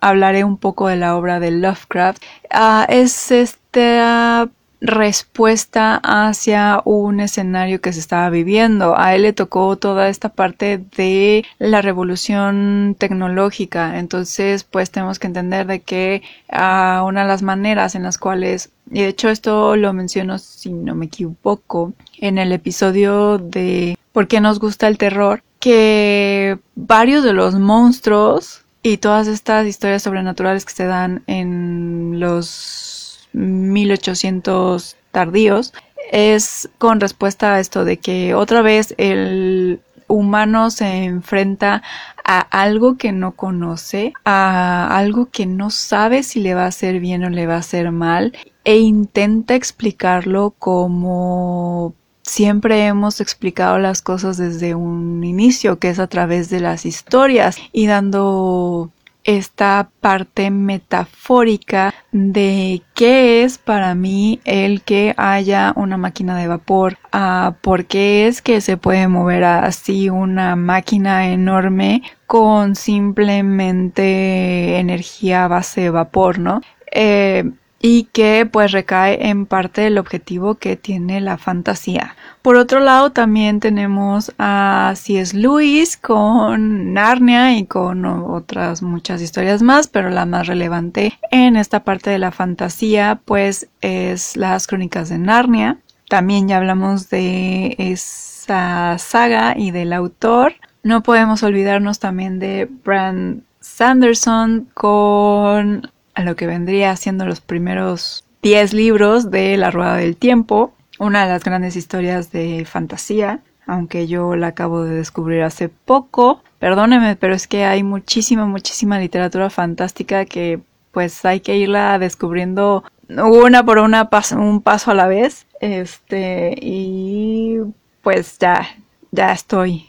[0.00, 2.22] hablaré un poco de la obra de Lovecraft.
[2.50, 4.48] Ah, es esta
[4.80, 8.98] respuesta hacia un escenario que se estaba viviendo.
[8.98, 13.98] A él le tocó toda esta parte de la revolución tecnológica.
[13.98, 18.70] Entonces, pues tenemos que entender de que uh, una de las maneras en las cuales,
[18.90, 24.26] y de hecho esto lo menciono si no me equivoco, en el episodio de ¿Por
[24.26, 25.42] qué nos gusta el terror?
[25.60, 32.87] que varios de los monstruos y todas estas historias sobrenaturales que se dan en los
[33.32, 35.72] 1800 tardíos
[36.12, 41.82] es con respuesta a esto de que otra vez el humano se enfrenta
[42.24, 47.00] a algo que no conoce, a algo que no sabe si le va a hacer
[47.00, 54.02] bien o le va a hacer mal e intenta explicarlo como siempre hemos explicado las
[54.02, 58.90] cosas desde un inicio, que es a través de las historias y dando
[59.28, 66.96] esta parte metafórica de qué es para mí el que haya una máquina de vapor,
[67.12, 75.46] a por qué es que se puede mover así una máquina enorme con simplemente energía
[75.46, 76.62] base de vapor, ¿no?
[76.90, 77.44] Eh,
[77.80, 82.16] y que pues recae en parte del objetivo que tiene la fantasía.
[82.42, 85.36] Por otro lado también tenemos a C.S.
[85.36, 91.84] Lewis con Narnia y con otras muchas historias más, pero la más relevante en esta
[91.84, 95.78] parte de la fantasía pues es las crónicas de Narnia.
[96.08, 100.54] También ya hablamos de esa saga y del autor.
[100.82, 108.24] No podemos olvidarnos también de Brand Sanderson con a lo que vendría siendo los primeros
[108.42, 114.08] 10 libros de La Rueda del Tiempo, una de las grandes historias de fantasía, aunque
[114.08, 116.42] yo la acabo de descubrir hace poco.
[116.58, 120.58] Perdóneme, pero es que hay muchísima, muchísima literatura fantástica que
[120.90, 125.46] pues hay que irla descubriendo una por una, un paso a la vez.
[125.60, 127.58] Este, y
[128.02, 128.66] pues ya,
[129.12, 129.86] ya estoy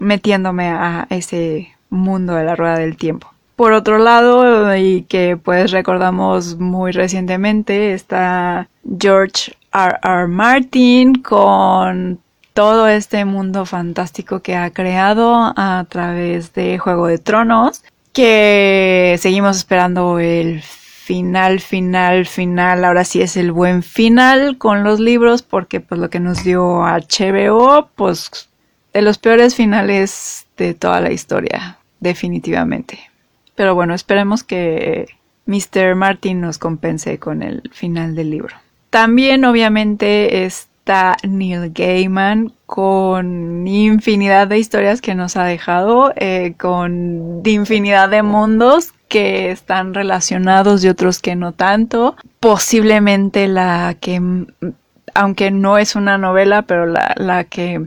[0.00, 3.31] metiéndome a ese mundo de la rueda del tiempo.
[3.56, 9.98] Por otro lado, y que pues recordamos muy recientemente, está George R.
[10.02, 10.26] R.
[10.26, 12.18] Martin con
[12.54, 19.56] todo este mundo fantástico que ha creado a través de Juego de Tronos, que seguimos
[19.56, 25.80] esperando el final, final, final, ahora sí es el buen final con los libros, porque
[25.80, 28.48] pues lo que nos dio HBO, pues
[28.92, 33.11] de los peores finales de toda la historia, definitivamente.
[33.62, 35.06] Pero bueno, esperemos que
[35.46, 35.94] Mr.
[35.94, 38.56] Martin nos compense con el final del libro.
[38.90, 47.42] También obviamente está Neil Gaiman con infinidad de historias que nos ha dejado, eh, con
[47.44, 52.16] infinidad de mundos que están relacionados y otros que no tanto.
[52.40, 54.20] Posiblemente la que,
[55.14, 57.86] aunque no es una novela, pero la, la que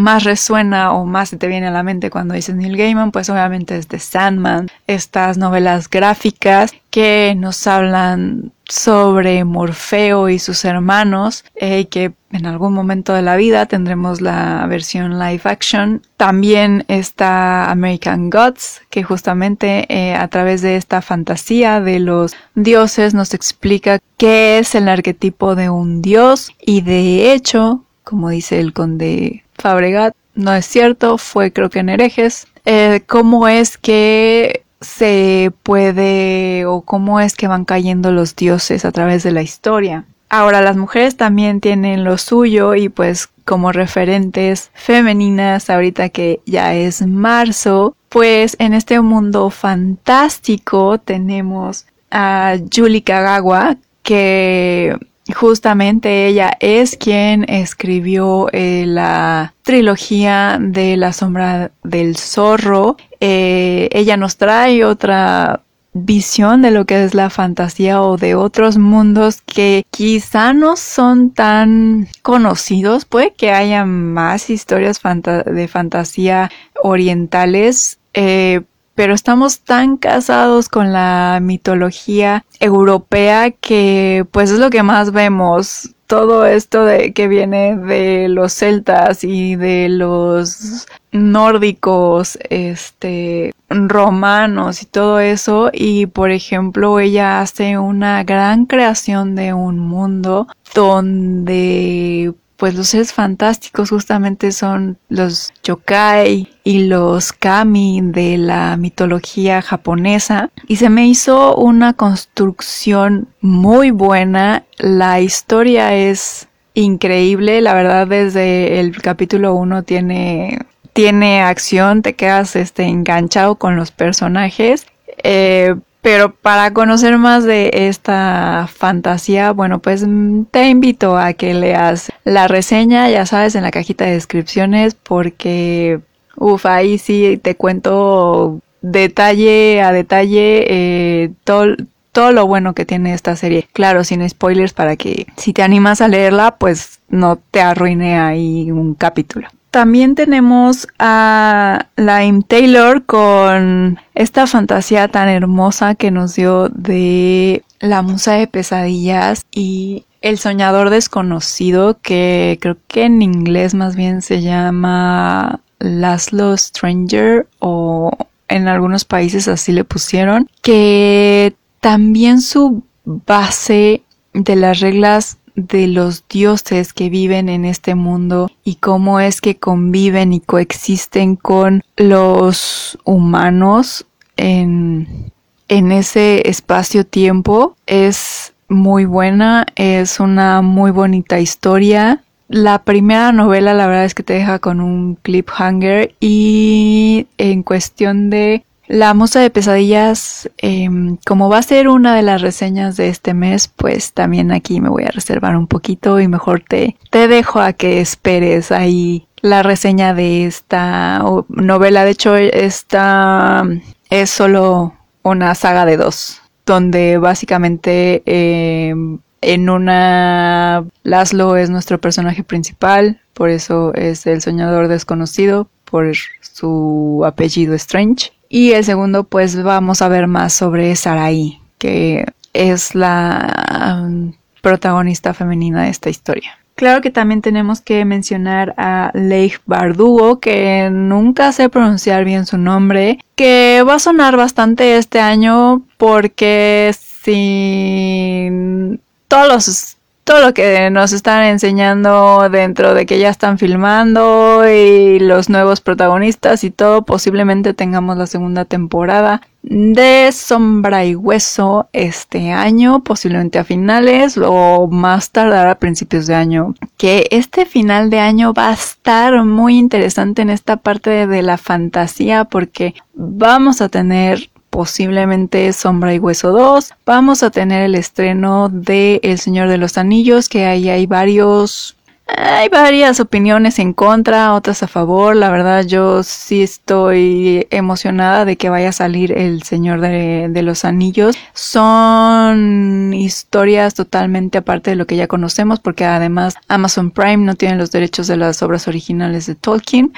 [0.00, 3.30] más resuena o más se te viene a la mente cuando dices Neil Gaiman, pues
[3.30, 11.44] obviamente es The Sandman, estas novelas gráficas que nos hablan sobre Morfeo y sus hermanos,
[11.54, 16.02] eh, que en algún momento de la vida tendremos la versión live action.
[16.16, 23.14] También está American Gods, que justamente eh, a través de esta fantasía de los dioses
[23.14, 28.72] nos explica qué es el arquetipo de un dios y de hecho, como dice el
[28.72, 32.46] conde Fabregat, no es cierto, fue creo que en herejes.
[32.64, 38.92] Eh, ¿Cómo es que se puede o cómo es que van cayendo los dioses a
[38.92, 40.04] través de la historia?
[40.28, 46.74] Ahora las mujeres también tienen lo suyo y pues como referentes femeninas ahorita que ya
[46.74, 54.96] es marzo, pues en este mundo fantástico tenemos a Julie Kagawa que
[55.30, 62.96] Justamente ella es quien escribió eh, la trilogía de La sombra del zorro.
[63.20, 65.62] Eh, ella nos trae otra
[65.92, 71.30] visión de lo que es la fantasía o de otros mundos que quizá no son
[71.30, 73.04] tan conocidos.
[73.04, 76.50] Puede que haya más historias de fantasía
[76.82, 78.62] orientales, eh,
[79.00, 85.94] pero estamos tan casados con la mitología europea que pues es lo que más vemos.
[86.06, 94.84] Todo esto de que viene de los celtas y de los nórdicos, este, romanos y
[94.84, 95.70] todo eso.
[95.72, 103.14] Y por ejemplo, ella hace una gran creación de un mundo donde pues los seres
[103.14, 111.08] fantásticos justamente son los yokai y los kami de la mitología japonesa y se me
[111.08, 114.64] hizo una construcción muy buena.
[114.76, 120.58] La historia es increíble, la verdad desde el capítulo 1 tiene
[120.92, 124.86] tiene acción, te quedas este enganchado con los personajes.
[125.22, 131.54] Eh, pero para conocer más de esta fantasía, bueno, pues mm, te invito a que
[131.54, 136.00] leas la reseña, ya sabes, en la cajita de descripciones, porque,
[136.36, 141.76] uff, ahí sí te cuento detalle a detalle eh, todo,
[142.12, 143.68] todo lo bueno que tiene esta serie.
[143.72, 148.70] Claro, sin spoilers para que si te animas a leerla, pues no te arruine ahí
[148.70, 149.48] un capítulo.
[149.70, 158.02] También tenemos a Lime Taylor con esta fantasía tan hermosa que nos dio de La
[158.02, 164.42] Musa de Pesadillas y El Soñador Desconocido, que creo que en inglés más bien se
[164.42, 168.10] llama Laszlo Stranger o
[168.48, 174.02] en algunos países así le pusieron, que también su base
[174.32, 179.56] de las reglas de los dioses que viven en este mundo y cómo es que
[179.56, 185.32] conviven y coexisten con los humanos en,
[185.68, 192.22] en ese espacio-tiempo es muy buena, es una muy bonita historia.
[192.48, 198.30] La primera novela la verdad es que te deja con un cliffhanger y en cuestión
[198.30, 203.08] de la Musa de Pesadillas, em, como va a ser una de las reseñas de
[203.08, 207.28] este mes, pues también aquí me voy a reservar un poquito y mejor te, te
[207.28, 212.04] dejo a que esperes ahí la reseña de esta novela.
[212.04, 213.64] De hecho, esta
[214.10, 222.42] es solo una saga de dos, donde básicamente em, en una Laszlo es nuestro personaje
[222.42, 226.10] principal, por eso es el soñador desconocido, por
[226.40, 228.32] su apellido Strange.
[228.52, 235.32] Y el segundo, pues vamos a ver más sobre Sarai, que es la um, protagonista
[235.34, 236.58] femenina de esta historia.
[236.74, 242.58] Claro que también tenemos que mencionar a Leigh Bardugo, que nunca sé pronunciar bien su
[242.58, 246.92] nombre, que va a sonar bastante este año porque
[247.22, 249.96] sin todos los
[250.30, 255.80] todo lo que nos están enseñando dentro de que ya están filmando y los nuevos
[255.80, 263.58] protagonistas y todo, posiblemente tengamos la segunda temporada de Sombra y Hueso este año, posiblemente
[263.58, 266.74] a finales o más tardar a principios de año.
[266.96, 271.58] Que este final de año va a estar muy interesante en esta parte de la
[271.58, 276.94] fantasía porque vamos a tener posiblemente Sombra y Hueso 2.
[277.04, 281.96] Vamos a tener el estreno de El Señor de los Anillos, que ahí hay varios...
[282.36, 285.34] Hay varias opiniones en contra, otras a favor.
[285.34, 290.62] La verdad yo sí estoy emocionada de que vaya a salir El Señor de, de
[290.62, 291.34] los Anillos.
[291.54, 297.74] Son historias totalmente aparte de lo que ya conocemos, porque además Amazon Prime no tiene
[297.74, 300.12] los derechos de las obras originales de Tolkien.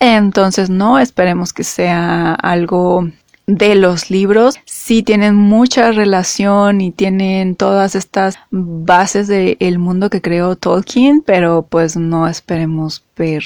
[0.00, 3.08] Entonces no esperemos que sea algo
[3.46, 10.22] de los libros sí tienen mucha relación y tienen todas estas bases del mundo que
[10.22, 13.44] creó Tolkien, pero pues no esperemos ver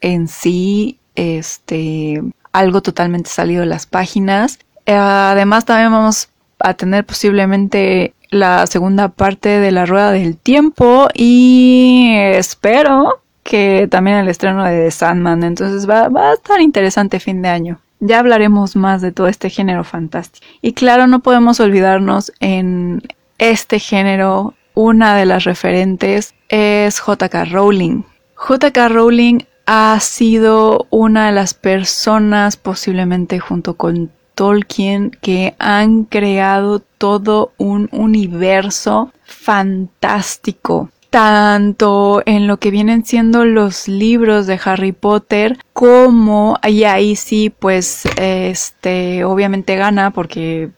[0.00, 4.58] en sí este algo totalmente salido de las páginas.
[4.86, 12.12] Además también vamos a tener posiblemente la segunda parte de la rueda del tiempo y
[12.16, 15.44] espero que también el estreno de Sandman.
[15.44, 17.80] Entonces va, va a estar interesante fin de año.
[18.04, 20.44] Ya hablaremos más de todo este género fantástico.
[20.60, 23.00] Y claro, no podemos olvidarnos en
[23.38, 28.02] este género, una de las referentes es JK Rowling.
[28.36, 36.80] JK Rowling ha sido una de las personas, posiblemente junto con Tolkien, que han creado
[36.80, 45.58] todo un universo fantástico tanto en lo que vienen siendo los libros de Harry Potter
[45.74, 50.70] como y ahí sí pues este obviamente gana porque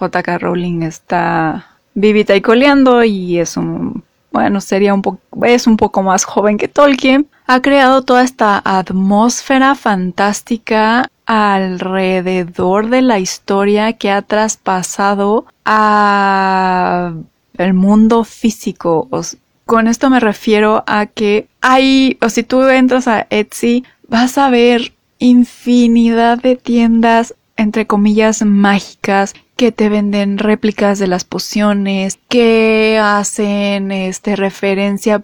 [0.00, 5.76] JK Rowling está vivita y coleando y es un bueno sería un poco es un
[5.76, 7.26] poco más joven que Tolkien.
[7.48, 17.14] Ha creado toda esta atmósfera fantástica alrededor de la historia que ha traspasado a
[17.58, 19.08] el mundo físico
[19.66, 24.50] con esto me refiero a que hay, o si tú entras a Etsy, vas a
[24.50, 32.98] ver infinidad de tiendas, entre comillas, mágicas que te venden réplicas de las pociones, que
[33.00, 35.22] hacen este referencia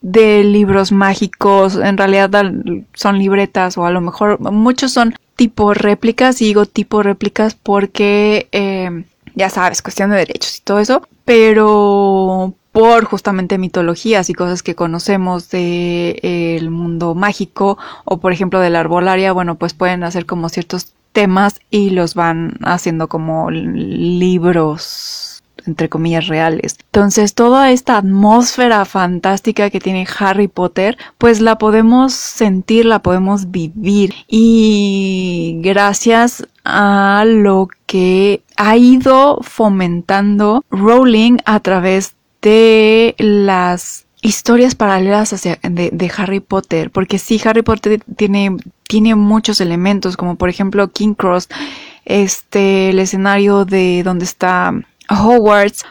[0.00, 2.30] de libros mágicos, en realidad
[2.94, 8.48] son libretas o a lo mejor muchos son tipo réplicas, y digo tipo réplicas porque
[8.52, 9.04] eh,
[9.34, 14.74] ya sabes, cuestión de derechos y todo eso, pero por justamente mitologías y cosas que
[14.74, 20.26] conocemos del el mundo mágico o por ejemplo de la arbolaria, bueno, pues pueden hacer
[20.26, 25.34] como ciertos temas y los van haciendo como libros
[25.66, 26.76] entre comillas reales.
[26.86, 33.50] Entonces toda esta atmósfera fantástica que tiene Harry Potter, pues la podemos sentir, la podemos
[33.50, 44.74] vivir y gracias a lo que ha ido fomentando Rowling a través de las historias
[44.74, 48.56] paralelas de, Harry Potter, porque sí, Harry Potter tiene,
[48.88, 51.48] tiene muchos elementos, como por ejemplo King Cross,
[52.04, 54.72] este, el escenario de donde está
[55.10, 55.84] Hogwarts,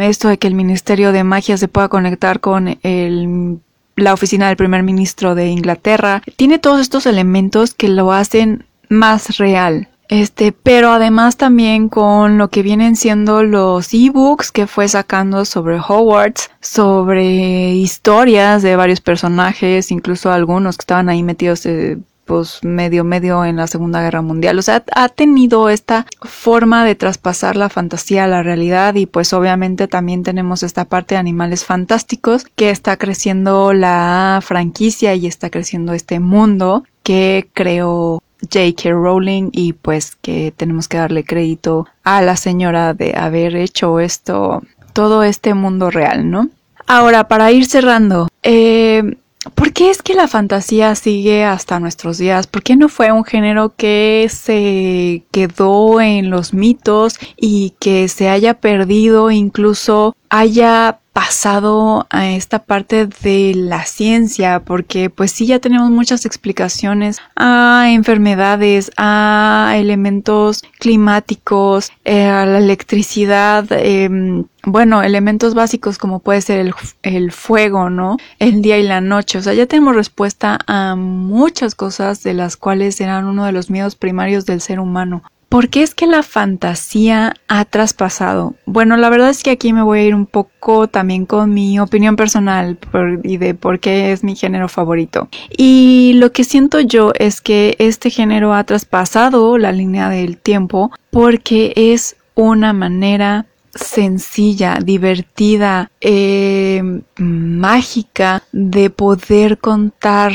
[0.00, 3.60] esto de que el Ministerio de Magia se pueda conectar con el,
[3.96, 6.22] la oficina del primer ministro de Inglaterra.
[6.36, 9.88] Tiene todos estos elementos que lo hacen más real.
[10.10, 15.78] Este, pero además también con lo que vienen siendo los ebooks que fue sacando sobre
[15.78, 23.04] Hogwarts, sobre historias de varios personajes, incluso algunos que estaban ahí metidos eh, pues medio
[23.04, 24.58] medio en la Segunda Guerra Mundial.
[24.58, 29.32] O sea, ha tenido esta forma de traspasar la fantasía a la realidad y pues
[29.32, 35.50] obviamente también tenemos esta parte de animales fantásticos que está creciendo la franquicia y está
[35.50, 38.90] creciendo este mundo que creó J.K.
[38.90, 44.62] Rowling y pues que tenemos que darle crédito a la señora de haber hecho esto,
[44.92, 46.48] todo este mundo real, ¿no?
[46.86, 49.16] Ahora, para ir cerrando, eh,
[49.54, 52.46] ¿Por qué es que la fantasía sigue hasta nuestros días?
[52.46, 58.28] ¿Por qué no fue un género que se quedó en los mitos y que se
[58.28, 65.58] haya perdido, incluso haya pasado a esta parte de la ciencia porque pues sí ya
[65.58, 75.52] tenemos muchas explicaciones a enfermedades, a elementos climáticos, eh, a la electricidad, em, bueno, elementos
[75.52, 78.16] básicos como puede ser el, el, fuego, ¿no?
[78.38, 79.36] El día y la noche.
[79.36, 83.68] O sea, ya tenemos respuesta a muchas cosas de las cuales eran uno de los
[83.68, 85.22] miedos primarios del ser humano.
[85.50, 88.54] ¿Por qué es que la fantasía ha traspasado?
[88.66, 91.80] Bueno, la verdad es que aquí me voy a ir un poco también con mi
[91.80, 92.78] opinión personal
[93.24, 95.28] y de por qué es mi género favorito.
[95.56, 100.92] Y lo que siento yo es que este género ha traspasado la línea del tiempo
[101.10, 110.32] porque es una manera sencilla, divertida, eh, mágica de poder contar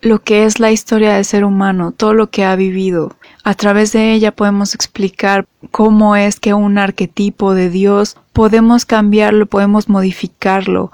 [0.00, 3.16] lo que es la historia del ser humano, todo lo que ha vivido.
[3.44, 9.46] A través de ella podemos explicar cómo es que un arquetipo de Dios podemos cambiarlo,
[9.46, 10.92] podemos modificarlo,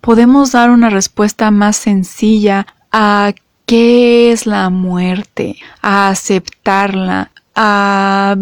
[0.00, 3.32] podemos dar una respuesta más sencilla a
[3.66, 8.36] qué es la muerte, a aceptarla, a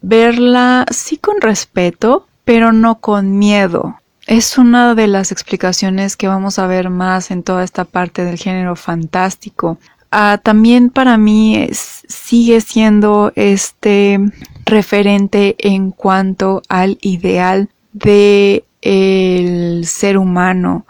[0.00, 3.96] verla sí con respeto, pero no con miedo.
[4.26, 8.38] Es una de las explicaciones que vamos a ver más en toda esta parte del
[8.38, 9.78] género fantástico.
[10.10, 14.20] Ah, también para mí sigue siendo este
[14.64, 20.86] referente en cuanto al ideal de el ser humano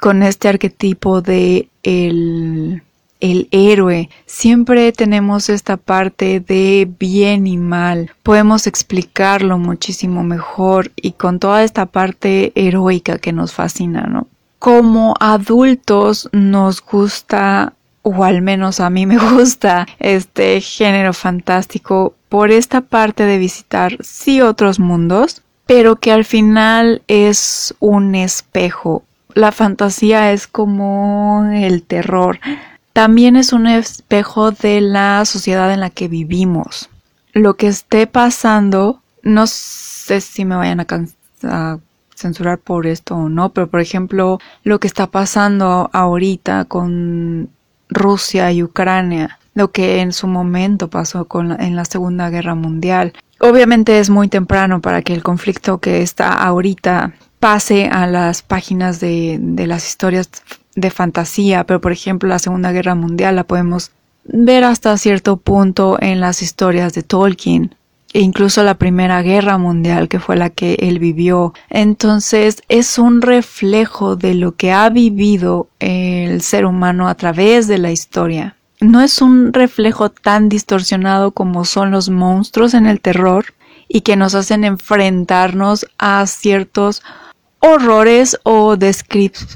[0.00, 2.82] con este arquetipo de el
[3.22, 4.10] el héroe.
[4.26, 8.10] Siempre tenemos esta parte de bien y mal.
[8.22, 14.26] Podemos explicarlo muchísimo mejor y con toda esta parte heroica que nos fascina, ¿no?
[14.58, 22.50] Como adultos nos gusta o al menos a mí me gusta este género fantástico por
[22.50, 29.04] esta parte de visitar sí otros mundos, pero que al final es un espejo.
[29.34, 32.40] La fantasía es como el terror
[32.92, 36.90] también es un espejo de la sociedad en la que vivimos.
[37.32, 40.86] Lo que esté pasando, no sé si me vayan
[41.44, 41.78] a,
[42.14, 47.48] censurar por esto o no, pero por ejemplo, lo que está pasando ahorita con
[47.88, 53.12] Rusia y Ucrania, lo que en su momento pasó con en la Segunda Guerra Mundial.
[53.40, 59.00] Obviamente es muy temprano para que el conflicto que está ahorita pase a las páginas
[59.00, 60.30] de las historias
[60.74, 63.90] de fantasía, pero por ejemplo la Segunda Guerra Mundial la podemos
[64.24, 67.74] ver hasta cierto punto en las historias de Tolkien
[68.12, 71.54] e incluso la Primera Guerra Mundial que fue la que él vivió.
[71.70, 77.78] Entonces es un reflejo de lo que ha vivido el ser humano a través de
[77.78, 78.56] la historia.
[78.80, 83.46] No es un reflejo tan distorsionado como son los monstruos en el terror
[83.88, 87.02] y que nos hacen enfrentarnos a ciertos
[87.64, 88.76] horrores o,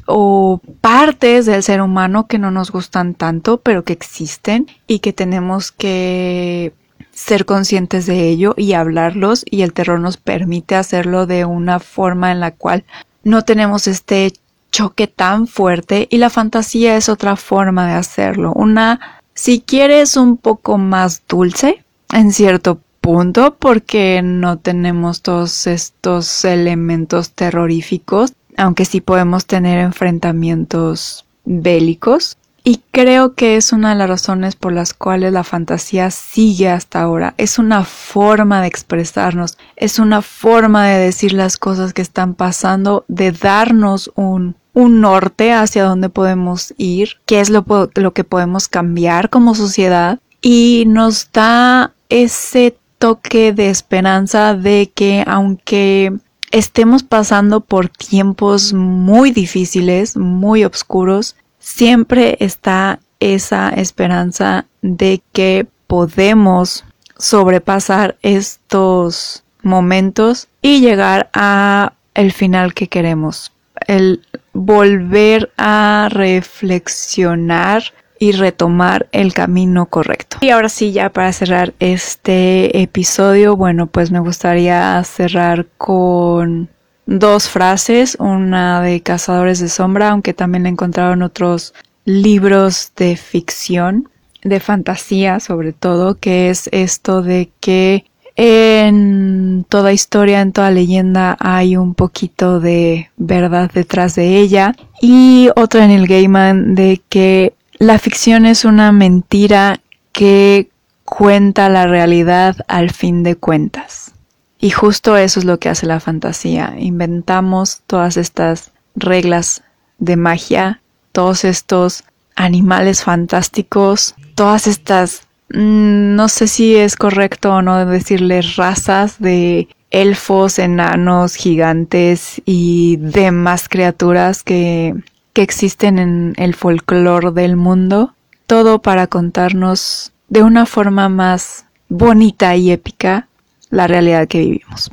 [0.06, 5.12] o partes del ser humano que no nos gustan tanto, pero que existen y que
[5.12, 6.72] tenemos que
[7.10, 12.30] ser conscientes de ello y hablarlos y el terror nos permite hacerlo de una forma
[12.30, 12.84] en la cual
[13.24, 14.32] no tenemos este
[14.70, 18.52] choque tan fuerte y la fantasía es otra forma de hacerlo.
[18.54, 21.82] Una, si quieres un poco más dulce,
[22.12, 31.24] en cierto punto, porque no tenemos todos estos elementos terroríficos, aunque sí podemos tener enfrentamientos
[31.44, 32.36] bélicos.
[32.64, 37.00] Y creo que es una de las razones por las cuales la fantasía sigue hasta
[37.00, 37.34] ahora.
[37.38, 43.04] Es una forma de expresarnos, es una forma de decir las cosas que están pasando,
[43.06, 49.54] de darnos un, norte hacia dónde podemos ir, qué es lo que podemos cambiar como
[49.54, 56.12] sociedad y nos da ese toque de esperanza de que aunque
[56.50, 66.84] estemos pasando por tiempos muy difíciles, muy oscuros, siempre está esa esperanza de que podemos
[67.18, 73.52] sobrepasar estos momentos y llegar a el final que queremos.
[73.86, 74.22] El
[74.52, 77.82] volver a reflexionar
[78.18, 80.38] y retomar el camino correcto.
[80.40, 86.68] Y ahora sí, ya para cerrar este episodio, bueno, pues me gustaría cerrar con
[87.06, 94.08] dos frases, una de Cazadores de Sombra, aunque también la encontraron otros libros de ficción,
[94.42, 98.04] de fantasía sobre todo, que es esto de que
[98.36, 104.74] en toda historia, en toda leyenda hay un poquito de verdad detrás de ella.
[105.00, 109.80] Y otra en el Gaiman de que la ficción es una mentira
[110.12, 110.70] que
[111.04, 114.12] cuenta la realidad al fin de cuentas.
[114.58, 116.74] Y justo eso es lo que hace la fantasía.
[116.78, 119.62] Inventamos todas estas reglas
[119.98, 120.80] de magia,
[121.12, 122.04] todos estos
[122.34, 129.68] animales fantásticos, todas estas Mm, no sé si es correcto o no decirles razas de
[129.90, 134.94] elfos, enanos, gigantes y demás criaturas que,
[135.36, 138.14] que existen en el folclore del mundo.
[138.46, 143.28] Todo para contarnos de una forma más bonita y épica
[143.68, 144.90] la realidad que vivimos.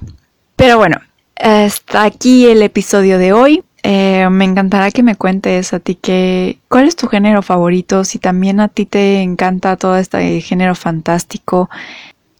[0.58, 0.98] Pero bueno,
[1.38, 3.64] hasta aquí el episodio de hoy.
[3.84, 8.20] Eh, me encantará que me cuentes a ti que, cuál es tu género favorito, si
[8.20, 11.70] también a ti te encanta todo este género fantástico,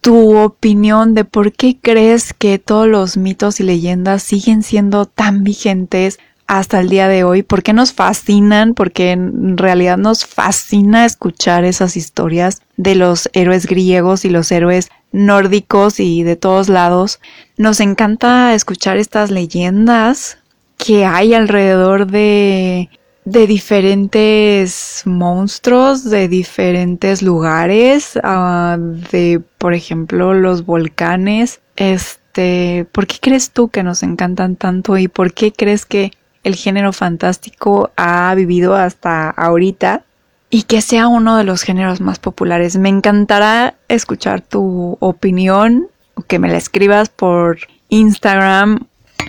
[0.02, 5.42] tu opinión de por qué crees que todos los mitos y leyendas siguen siendo tan
[5.42, 11.04] vigentes hasta el día de hoy, por qué nos fascinan, porque en realidad nos fascina
[11.04, 17.20] escuchar esas historias de los héroes griegos y los héroes nórdicos y de todos lados.
[17.56, 20.38] Nos encanta escuchar estas leyendas
[20.76, 22.90] que hay alrededor de,
[23.24, 28.76] de diferentes monstruos, de diferentes lugares, uh,
[29.10, 31.60] de, por ejemplo, los volcanes.
[31.76, 36.12] Este, ¿por qué crees tú que nos encantan tanto y por qué crees que
[36.44, 40.04] el género fantástico ha vivido hasta ahorita
[40.50, 42.76] y que sea uno de los géneros más populares?
[42.76, 45.88] Me encantará escuchar tu opinión,
[46.28, 48.86] que me la escribas por Instagram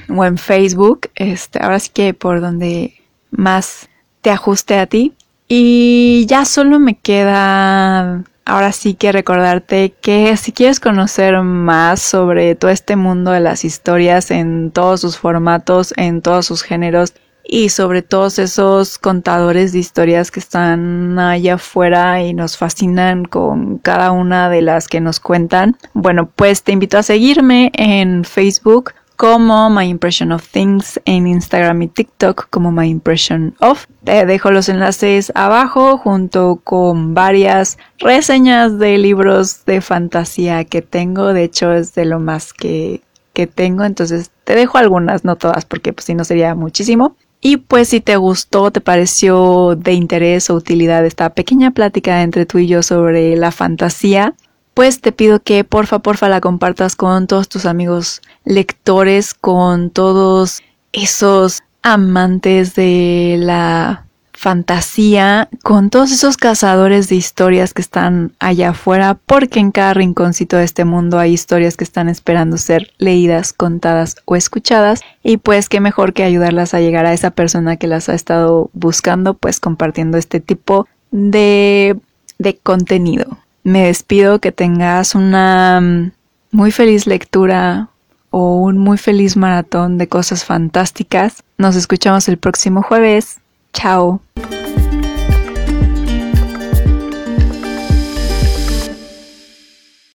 [0.09, 1.09] o en Facebook.
[1.15, 2.93] Este, ahora sí que por donde
[3.31, 3.89] más
[4.21, 5.13] te ajuste a ti.
[5.47, 12.55] Y ya solo me queda ahora sí que recordarte que si quieres conocer más sobre
[12.55, 17.69] todo este mundo de las historias en todos sus formatos, en todos sus géneros y
[17.69, 24.11] sobre todos esos contadores de historias que están allá afuera y nos fascinan con cada
[24.11, 29.69] una de las que nos cuentan, bueno, pues te invito a seguirme en Facebook como
[29.69, 33.85] My Impression of Things en Instagram y TikTok como My Impression of.
[34.03, 41.33] Te dejo los enlaces abajo junto con varias reseñas de libros de fantasía que tengo.
[41.33, 43.01] De hecho es de lo más que,
[43.33, 43.83] que tengo.
[43.83, 47.15] Entonces te dejo algunas, no todas, porque pues si no sería muchísimo.
[47.41, 52.45] Y pues si te gustó, te pareció de interés o utilidad esta pequeña plática entre
[52.45, 54.33] tú y yo sobre la fantasía,
[54.75, 60.61] pues te pido que porfa, porfa la compartas con todos tus amigos lectores, con todos
[60.91, 69.17] esos amantes de la fantasía, con todos esos cazadores de historias que están allá afuera,
[69.25, 74.17] porque en cada rinconcito de este mundo hay historias que están esperando ser leídas, contadas
[74.25, 78.09] o escuchadas, y pues qué mejor que ayudarlas a llegar a esa persona que las
[78.09, 81.97] ha estado buscando, pues compartiendo este tipo de,
[82.37, 86.11] de contenido me despido, que tengas una mm,
[86.51, 87.89] muy feliz lectura
[88.29, 91.43] o un muy feliz maratón de cosas fantásticas.
[91.57, 93.39] Nos escuchamos el próximo jueves.
[93.73, 94.21] Chao.